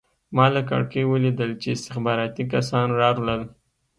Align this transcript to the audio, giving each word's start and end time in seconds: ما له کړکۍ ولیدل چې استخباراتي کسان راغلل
ما 0.35 0.45
له 0.55 0.61
کړکۍ 0.69 1.03
ولیدل 1.07 1.51
چې 1.61 1.67
استخباراتي 1.75 2.43
کسان 2.53 2.87
راغلل 3.01 3.41